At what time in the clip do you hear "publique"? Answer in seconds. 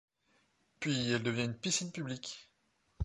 1.91-2.49